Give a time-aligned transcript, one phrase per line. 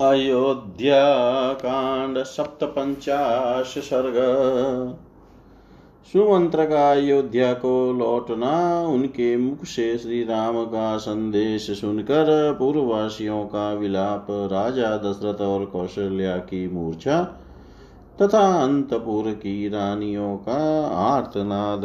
[0.00, 4.14] अयोध्याकाण्ड सप्तपञ्चाश सर्ग
[6.12, 13.72] सुमंत्र का अयोध्या को लौटना उनके मुख से श्री राम का संदेश सुनकर पूर्ववासियों का
[13.72, 17.38] विलाप, राजा दशरथ और कौशल्या की मूर्छा
[18.22, 21.80] तथा अंतपुर की रानियों का आर्तनाद।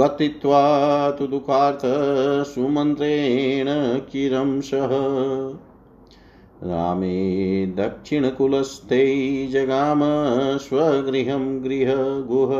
[0.00, 0.62] कथित्वा
[1.10, 1.82] तु दुःखार्थ
[2.46, 3.66] सुमन्त्रेण
[4.10, 4.88] किरं सह।
[6.62, 9.02] रामे दक्षिणकुलस्थे
[9.46, 10.00] जगाम
[10.58, 12.52] स्वगृहं गृहगुह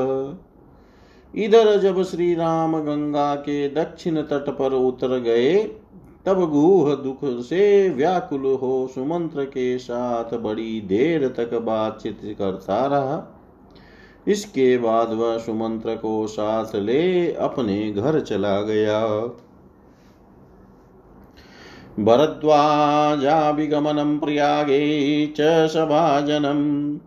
[1.34, 5.54] इधर जब श्री राम गंगा के दक्षिण तट पर उतर गए,
[6.26, 13.35] तब गुह दुख से व्याकुल हो सुमंत्र के साथ बड़ी देर तक बातचीत करता रहा।
[14.26, 19.30] इसके बाद वह सुमंत्र को साथ ले अपने घर चला गया।
[22.00, 26.98] भरद्वाजाभिगमनं प्रयागे च सभाजनम्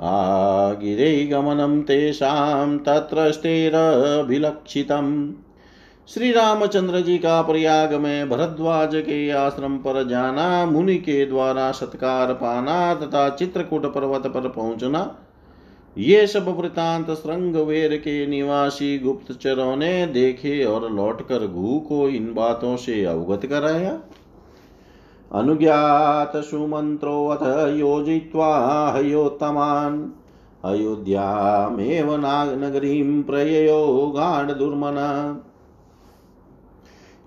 [0.00, 5.32] आगिरे गमनं तेषां तत्र स्थिरभिलक्षितम्
[6.08, 12.34] श्री रामचंद्र जी का प्रयाग में भरद्वाज के आश्रम पर जाना, मुनि के द्वारा सत्कार
[12.34, 15.16] पाना तथा चित्रकूट पर्वत पर पहुँचना
[15.98, 22.34] ये सब वृतांत श्रृंग वेर के निवासी गुप्तचरों ने देखे और लौटकर घू को इन
[22.34, 24.00] बातों से अवगत कराया।
[25.32, 30.10] अनुज्ञात सुमंत्रो सुमंत्रोऽथ योजित्वा हयोत्तमान्।
[30.64, 32.16] अयोध्यामेव
[32.64, 34.12] नगरीं प्रययो
[34.58, 35.40] दुर्मना।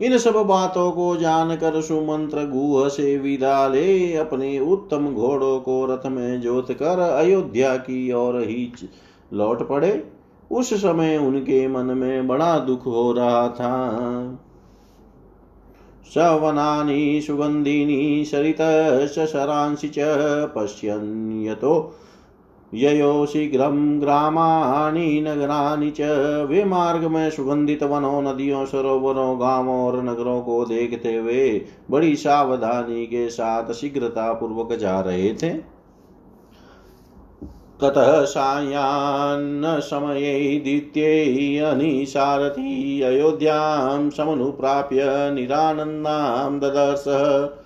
[0.02, 6.08] इन सब बातों को जानकर सुमंत्र गुह से विदा ले अपने उत्तम घोड़ों को रथ
[6.08, 8.74] में जोत कर अयोध्या की ओर ही
[9.34, 10.08] लौट पड़े।
[10.52, 13.74] उस समय उनके मन में बड़ा दुख हो रहा था।
[16.16, 18.62] सवनानि सुगंधिनी सरित
[19.16, 19.96] शरांसि च
[20.56, 21.96] पश्यन् यतो
[22.74, 26.02] ययो शीघ्रं ग्रामाणि नगराणि च
[26.50, 33.06] वे मार्ग में सुगंधित वनों नदियों, सरोवरों, गाँवों और नगरों को देखते हुए बड़ी सावधानी
[33.06, 35.78] के साथ शीघ्रता पूर्वक जा रहे थे।
[37.82, 45.04] ततः सायान्न समये द्वितीये अनिसारथी अयोध्यां समनुप्राप्य
[45.34, 47.64] निरानन्दां ददर्शः।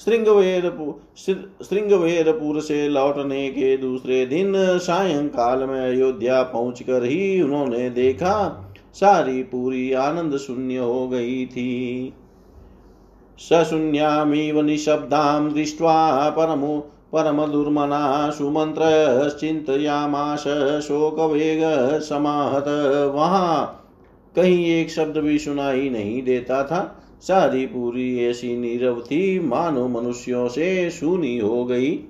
[0.00, 9.92] श्रृंगवेरपुर से लौटने के दूसरे दिन सायंकाल में अयोध्या पहुंचकर ही उन्होंने देखा। सारी पूरी
[9.92, 12.12] आनंद शून्य हो गई थी।
[13.38, 20.44] सशून्यामिव निशब्दां दृष्ट्वा परमो परम दुर्मना परमदुर्मना सुमन्त्रश्चिन्तयामाश
[20.82, 22.64] शोकवेग समाहत।
[23.14, 23.86] वहाँ
[24.36, 30.48] कहीं एक शब्द भी सुनाई नहीं देता था। सारी पूरी ऐसी नीरव थी, मानो मनुष्यों
[30.48, 32.04] से सुनी हो गई।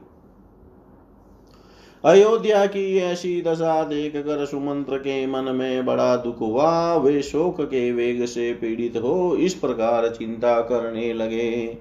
[2.05, 7.61] अयोध्या की ऐसी दशा देख कर सुमंत्र के मन में बड़ा दुख हुआ। वे शोक
[7.61, 11.79] के वेग से पीड़ित हो इस प्रकार चिंता करने लगे।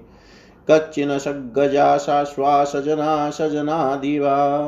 [0.70, 4.66] कच्चिन सज्ञा शाश्वास जना सजना दिवा।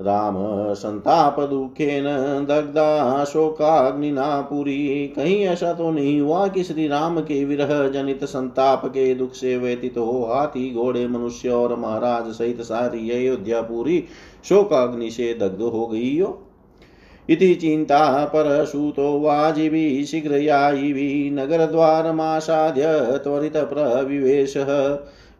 [0.00, 0.34] राम
[0.74, 2.04] संताप दुखेन
[2.44, 8.86] दग्धा शोकाग्निना पुरी। कहीं ऐसा तो नहीं हुआ कि श्री राम के विरह जनित संताप
[8.86, 14.04] के दुख से व्यतीत हो। हाथी, घोड़े, मनुष्य और महाराज सहित सारी अयोध्या पूरी
[14.44, 16.43] शोकाग्नि से दग्ध हो गई हो।
[17.30, 22.82] इति चिन्ता परसूतो वाजिभिः शीघ्रयायिभिः नगरद्वारमासाद्य
[23.24, 24.70] त्वरितप्रविवेशः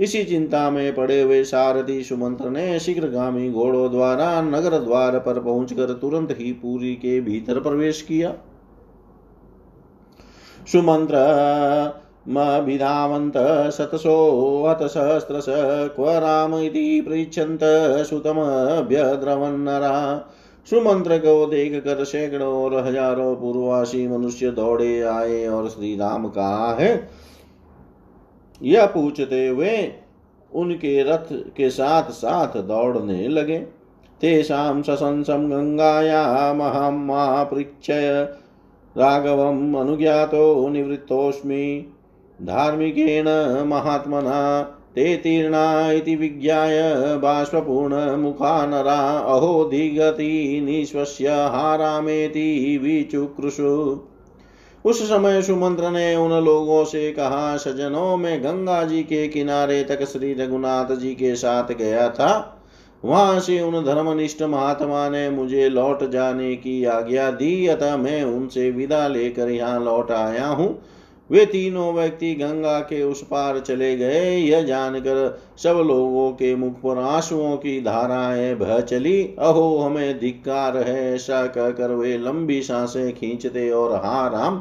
[0.00, 5.92] इसी चिंता में पड़े हुए सारथी सुमंत्र ने शीघ्रगामी घोड़ों द्वारा नगर द्वार पर पहुंचकर
[5.92, 8.34] तुरंत ही पूरी के भीतर प्रवेश किया।
[10.72, 11.14] सुमंत्र
[12.28, 13.36] मभिधावन्त
[13.70, 14.16] शतशो
[14.66, 15.46] हत सहस्रश
[15.96, 17.60] क्व राम इति पृच्छन्त
[20.66, 26.72] सुमंत्र को देख कर सैकड़ों और हज़ारों पूर्ववासी मनुष्य दौड़े आए और श्री राम कहा
[26.74, 27.08] है,
[28.60, 29.76] यह पूछते हुए
[30.52, 33.58] उनके रथ के साथ साथ दौड़ने लगे।
[34.20, 38.22] तेषां सशंसं गङ्गाया महामापृच्छय
[38.96, 41.64] राघवम् अनुज्ञातो निवृत्तोऽस्मि।
[42.38, 43.28] धार्मिकेण
[43.66, 44.40] महात्मना
[44.96, 54.00] ते तीर्णा इति विज्ञाय बाष्पूर्णमुखा नरा अहो धिगति निःश्वस्य हारामेति विचुकृषु।
[54.84, 60.04] उस समय सुमंत्र ने उन लोगों से कहा, सजनों, में गंगा जी के किनारे तक
[60.04, 62.62] श्री रघुनाथ जी के साथ गया था।
[63.04, 68.70] वहाँ से उन धर्मनिष्ठ महात्मा ने मुझे लौट जाने की आज्ञा दी, अतः मैं उनसे
[68.70, 70.82] विदा लेकर यहाँ लौट आया हूँ।
[71.30, 75.18] वे तीनों व्यक्ति गंगा के उस पार चले गए। यह जानकर
[75.58, 81.46] सब लोगों के मुख पर आंसुओं की धाराएँ बह चली। अहो, हमें धिक्कार है ऐसा
[81.46, 84.58] कहकर वे लंबी साँसें खींचते और हा राम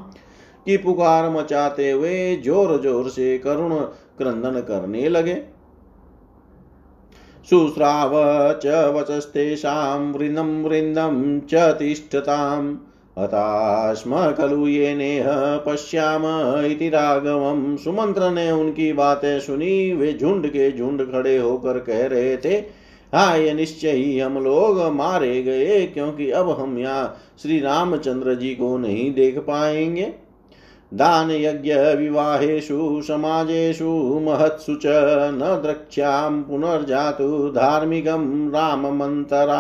[0.66, 3.76] की पुकार मचाते हुए ज़ोर ज़ोर से करुण
[4.18, 5.36] क्रंदन करने लगे।
[7.48, 8.12] शुश्राव
[8.56, 8.66] च
[8.96, 12.76] वचस्तेषां वृन्दं वृन्दं च तिष्ठताम्।
[13.18, 15.26] हताश्म खलु ये नेह
[15.66, 16.24] पश्याम
[16.66, 22.36] इति राघवम सुमंत्र ने उनकी बातें सुनी। वे झुंड के झुंड खड़े होकर कह रहे
[22.38, 22.56] थे
[23.14, 28.54] हाँ ये निश्चय ही हम लोग मारे गए, क्योंकि अब हम यहाँ श्री रामचंद्र जी
[28.56, 30.14] को नहीं देख पाएँगे।
[30.92, 33.90] दान यज्ञ विवाहेषु, समाजेषु,
[34.24, 39.60] महत्सु न द्रक्ष्यां पुनर्जातु धार्मिकं राममन्तरा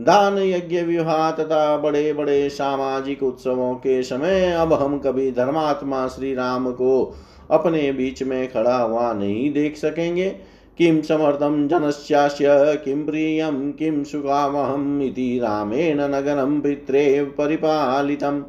[0.00, 6.34] दान यज्ञ विवाह तथा बड़े बड़े सामाजिक उत्सवों के समय अब हम कभी धर्मात्मा श्री
[6.34, 7.14] राम को
[7.50, 10.30] अपने बीच में खड़ा हुआ नहीं देख सकेंगे।
[10.78, 12.46] किं समर्थं जनस्यास्य,
[12.84, 18.42] किं प्रियं, किं सुखावहम् इति रामेण नगरं पित्रे परिपालितम्।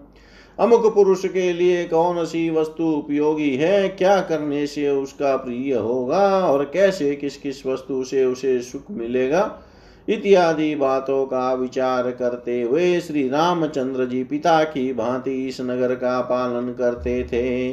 [0.60, 3.90] अमुक पुरुष के लिए कौन सी वस्तु उपयोगी है?
[3.90, 9.60] क्या करने से उसका प्रिय होगा और कैसे किस किस वस्तु से उसे सुख मिलेगा?
[10.08, 16.20] इत्यादि बातों का विचार करते हुए श्री रामचंद्र जी पिता की भांति इस नगर का
[16.22, 17.70] पालन करते थे।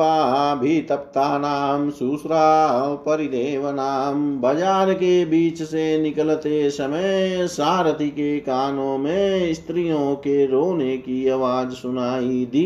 [1.90, 10.96] शुश्राव परिदेवनां बाज़ार के बीच से निकलते समय सारथी के कानों में स्त्रियों के रोने
[10.96, 12.64] की आवाज़ सुनाई दी।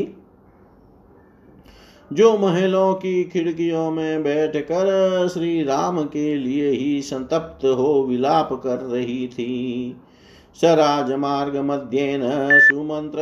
[2.12, 8.78] जो महलों की खिड़कियों में बैठकर श्री राम के लिए ही संतप्त हो विलाप कर
[8.78, 9.96] रही थी।
[10.60, 12.20] सराजमार्ग मध्येन
[12.60, 13.18] सुमंत्र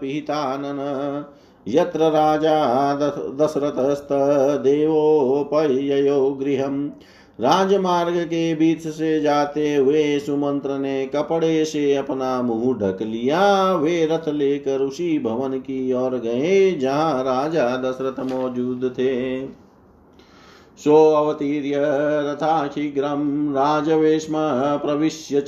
[0.00, 1.24] पीतानन
[1.66, 2.94] यत्र राजा
[3.40, 6.90] दशरथस्तदेवोपययो गृहम्।
[7.38, 14.06] राजमार्ग के बीच से जाते हुए सुमंत्र ने कपड़े से अपना मुँह ढक लिया। वे
[14.06, 19.46] रथ लेकर उसी भवन की ओर गए, जहाँ राजा दशरथ मौजूद थे।
[20.78, 21.72] सो अवतीर्य
[22.24, 24.34] रथा शीघ्रं राजवेश्म
[24.78, 25.44] प्रविश्य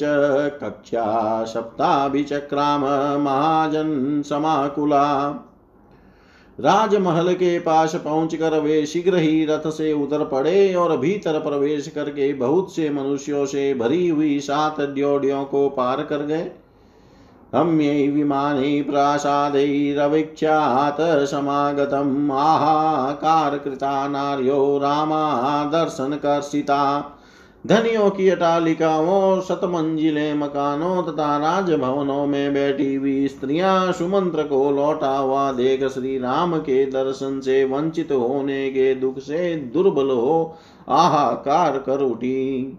[0.62, 2.84] कक्षा सप्ताभिचक्राम
[3.22, 5.06] महाजन समाकुला।
[6.60, 12.32] राजमहल के पास पहुंचकर वे शीघ्र ही रथ से उतर पड़े और भीतर प्रवेश करके
[12.32, 16.50] बहुत से मनुष्यों से भरी हुई सात ड्योडियों को पार कर गए।
[17.54, 27.16] हम्यै विमाने प्रासादैरवीक्षात् समागतम्। आहाकारकृता नार्यो रामा दर्शनकर्षिता
[27.66, 35.52] धनियों की अटालिकाओं, शतमंजिले मकानों तथा राजभवनों में बैठी हुई स्त्रियाँ सुमंत्र को लौटा हुआ
[35.52, 40.56] देख श्री राम के दर्शन से वंचित होने के दुख से दुर्बल हो
[40.88, 42.78] आहाकार कर उठी।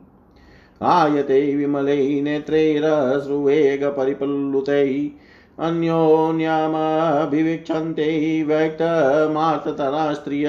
[0.81, 5.11] आयते विमलै नेत्रैरश्रुवेग परिप्लुतै
[5.59, 10.47] अन्योन्यामभिवीक्षन्ते व्यक्तमार्ततरा स्त्रिय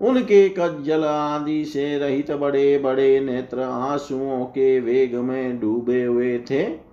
[0.00, 6.86] उनके कज्जल आदि से रहित बड़े बड़े नेत्र आंसुओं के वेग में डूबे हुए थे।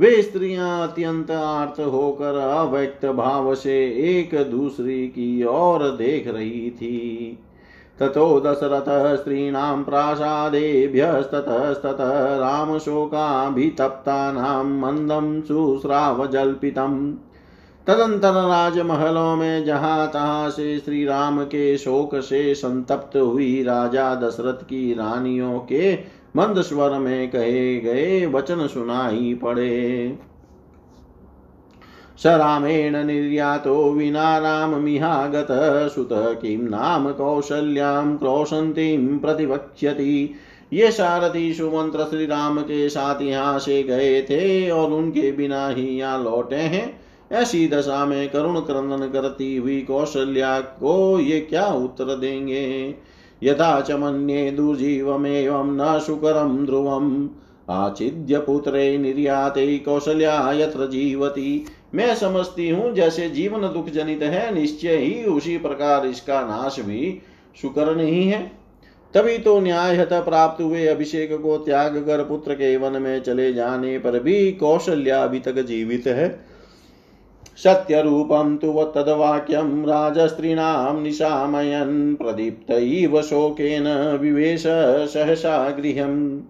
[0.00, 7.38] वे स्त्रियाँ अत्यंत आर्त होकर अव्यक्त भाव से एक दूसरी की ओर देख रही थी।
[7.98, 17.14] ततो दशरथः स्त्रीणां प्रासादेभ्यस्ततस्ततः रामशोकाभितप्तानां मन्दं शुश्रावजल्पितम्
[17.88, 24.64] तदंतर राजमहलों में जहाँ तहां से श्री राम के शोक से संतप्त हुई राजा दशरथ
[24.64, 25.94] की रानियों के
[26.36, 30.18] मंद स्वर में कहे गए वचन सुनाई पड़े।
[32.18, 35.48] स रामेण निर्यातो विना राममिहागत
[35.94, 40.34] सुत किं नाम कौशल्यां क्रोशन्तीं प्रतिवक्ष्यति।
[40.72, 45.88] ये सारथी सुमंत्र श्री राम के साथ यहाँ से गए थे और उनके बिना ही
[45.88, 52.16] यहाँ लौटे हैं। ऐसी दशा में करुण क्रंदन करती हुई कौशल्या को ये क्या उत्तर
[52.16, 52.94] देंगे?
[53.42, 57.28] यथा च मन्ये दुर्जीवमेवं न सुकरं ध्रुवम्
[57.70, 64.96] आचिद्य पुत्रे निर्याते कौशल्या यत्र जीवती। मैं समझती हूँ जैसे जीवन दुख जनित है, निश्चय
[64.96, 67.22] ही उसी प्रकार इसका नाश भी
[67.62, 68.52] सुकर नहीं है।
[69.14, 73.98] तभी तो न्यायत प्राप्त हुए अभिषेक को त्याग कर पुत्र के वन में चले जाने
[73.98, 76.47] पर भी कौशल्या अभी तक जीवित है।
[77.64, 84.64] सत्य रूपम तु तदवाक्यम राजस्त्रीणाम निशामयन प्रदीप्त शोकेन विवेश
[85.12, 86.42] सहसा गृहम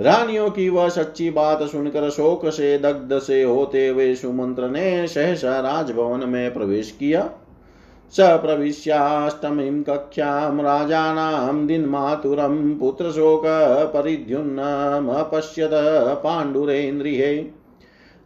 [0.00, 5.60] रानियों की वह सच्ची बात सुनकर शोक से, दग्ध से होते हुए सुमंत्र ने सहसा
[5.60, 7.30] राजभवन में प्रवेश किया।
[8.12, 15.70] स प्रविश्याष्टमीं कक्ष्यां राजानां दिन्मातुरं पुत्रशोकपरिद्युन्नमपश्यत
[16.24, 17.61] पाण्डुरेन्द्रिये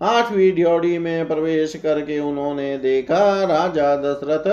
[0.01, 4.47] आठवीं ड्योढ़ी में प्रवेश करके उन्होंने देखा, राजा दशरथ,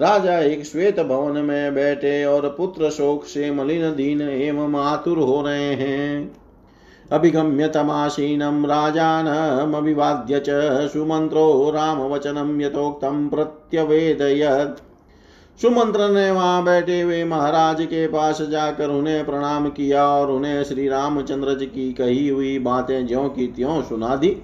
[0.00, 5.42] राजा एक श्वेत भवन में बैठे और पुत्र शोक से मलिन दीन एवं आतुर हो
[5.42, 6.36] रहे हैं।
[7.12, 14.82] अभिगम्य तमासीनं राजानमभिवाद्य च सुमन्त्रो रामवचनं यथोक्तं प्रत्यवेदयत्।
[15.62, 20.88] सुमंत्र ने वहाँ बैठे हुए महाराज के पास जाकर उन्हें प्रणाम किया और उन्हें श्री
[20.88, 24.36] रामचंद्र जी की कही हुई बातें ज्यो की त्यों सुना दी।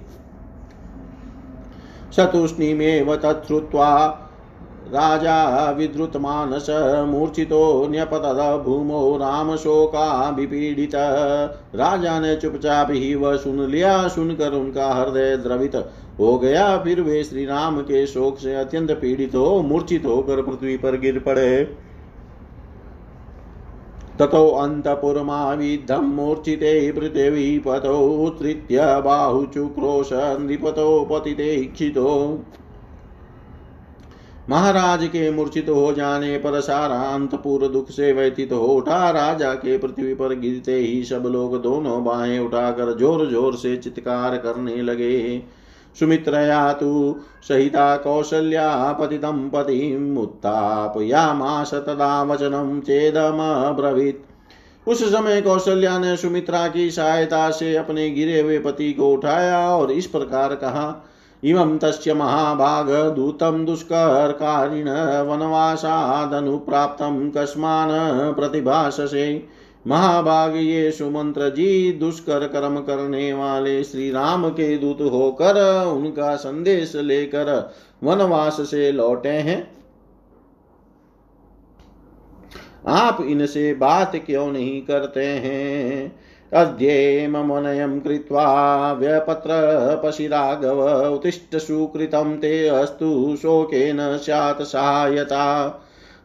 [2.15, 4.19] शतुष्णीमेव तच्छ्रुत्वा
[4.87, 6.67] राजा विद्रुतमानस
[7.09, 10.95] मूर्छितो न्यपतद भूमो राम शोकाभिपीडित
[11.75, 15.75] राजा ने चुपचाप ही वह सुन लिया, सुनकर उनका हृदय द्रवित
[16.19, 20.77] हो गया। फिर वे श्री राम के शोक से अत्यंत पीड़ित हो, मूर्छित होकर पृथ्वी
[20.77, 21.75] पर गिर पड़े।
[24.19, 32.11] ततो अन्तपुरमाविद्धं मूर्छिते पृथिवीपतौ उत्सृत्य बाहुचुक्रोश नृपतो पतिते इक्षितो
[34.49, 39.77] महाराज के मूर्छित हो जाने पर सारा अंतपुर दुख से व्यतीत हो उठा। राजा के
[39.77, 45.37] पृथ्वी पर गिरते ही सब लोग दोनों बाहें उठाकर ज़ोर ज़ोर से चित्कार करने लगे।
[45.99, 47.15] सुमित्रया तु
[47.47, 54.25] सहिता कौसल्या पतितं पतिम् उत्थापयामास तदा वचनं चेदमब्रवीत्।
[54.87, 59.91] उस समय कौशल्या ने सुमित्रा की सहायता से अपने गिरे हुए पति को उठाया और
[59.91, 61.09] इस प्रकार कहा,
[61.43, 64.89] इमं तस्य महाभागदूतं दुष्करकारिण
[65.29, 69.47] वनवासादनुप्राप्तं कस्मान् प्रतिभाषसे
[69.87, 76.95] महाभाग ये सुमंत्र जी दुष्कर कर्म करने वाले श्री राम के दूत होकर उनका संदेश
[76.95, 77.73] लेकर
[78.03, 79.73] वनवास से लौटे हैं।
[82.87, 86.19] आप इनसे बात क्यों नहीं करते हैं?
[86.53, 89.49] अद्येमनयं कृत्वा व्यपत्र
[90.05, 95.67] पशिराघव उत्तिष्ठ सुकृतं ते अस्तु शोकेन स्यात् सहायता।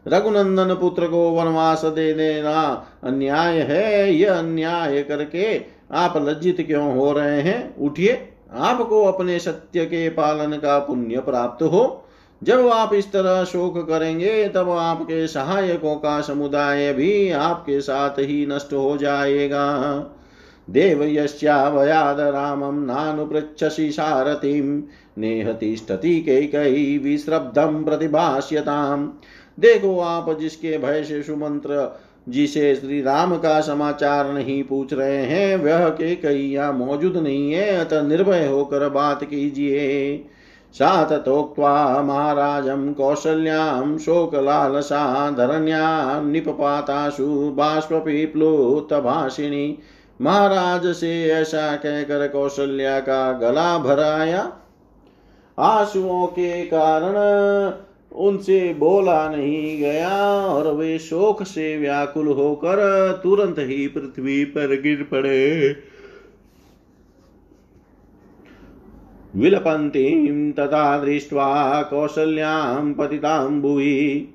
[0.07, 7.11] रघुनंदन पुत्र को वनवास दे देना अन्याय है यह अन्याय करके आप लज्जित क्यों हो
[7.11, 7.77] रहे हैं?
[7.77, 12.05] उठिए, आपको अपने सत्य के पालन का पुण्य प्राप्त हो।
[12.43, 18.45] जब आप इस तरह शोक करेंगे, तब आपके सहायकों का समुदाय भी आपके साथ ही
[18.45, 19.75] नष्ट हो जाएगा।
[20.69, 24.83] देव यस्यावयाद रामं नानुपृच्छसि सारथिं
[25.17, 29.09] नेहतिष्ठति कैकयी विश्रब्धं प्रतिभाष्यताम्।
[29.59, 31.99] देखो आप जिसके भय से सुमंत्र,
[32.29, 37.51] जिसे श्री राम का समाचार नहीं पूछ रहे हैं, वह के कई यहाँ मौजूद नहीं
[37.53, 40.25] है, अतः निर्भय होकर बात कीजिए।
[40.73, 47.55] सात तोक्त्वा महाराजं कौशल्यां, शोकलालसा, धरण्यां निपपाताशु
[50.21, 54.53] महाराज से ऐसा कहकर कौशल्या का गला भराया।
[55.57, 57.13] आंसुओं के कारण
[58.11, 62.79] उनसे बोला नहीं गया और वे शोक से व्याकुल होकर
[63.23, 65.75] तुरंत ही पृथ्वी पर गिर पड़े।
[69.35, 74.27] विलपंती तथा दृष्ट्वा कौसल्यां पतितां भुवि।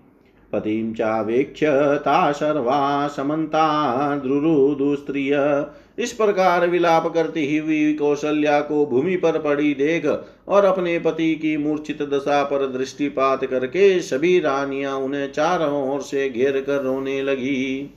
[0.55, 5.67] पतिं चावेक्ष्य ता सर्वा समन्ता द्रुरुदुस्त्रिय
[5.99, 11.57] इस प्रकार विलाप करती हुई कौशल्या को भूमि पर पड़ी देख और अपने पति की
[11.57, 17.91] मूर्छित दशा पर दृष्टिपात करके सभी रानियाँ उन्हें चारों ओर से घेर कर रोने लगी।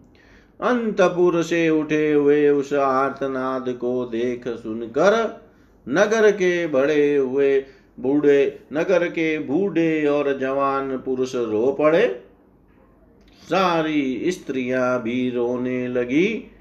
[0.61, 5.41] अंतपुर से उठे हुए उस आर्तनाद को देख सुनकर,
[5.89, 7.65] नगर के बड़े हुए
[7.99, 12.22] बूढ़े, नगर के बूढ़े और जवान पुरुष रो पड़े।
[13.43, 16.51] सारी स्त्रियाँ भी रोने लगी।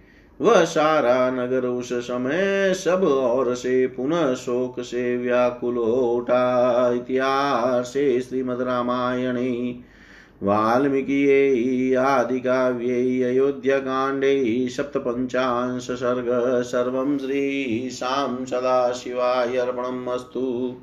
[0.41, 8.61] वह सारा नगर उस समय सब और से पुनः शोक से व्याकुल उठा। इतिहास श्रीमद
[8.61, 9.79] रामायणे
[10.43, 16.27] वाल्मीकि आदि काव्ये अयोध्याकाण्डे सप्तपञ्चांश सर्ग,
[16.63, 20.77] सर्वं श्रीशां सदाशिवाय अर्पणम् अस्तु।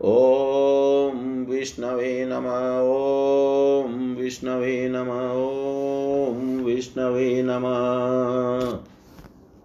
[0.00, 5.10] ॐ विष्णवे नम ॐ विष्णवे नम
[6.64, 8.87] विष्णवे नमः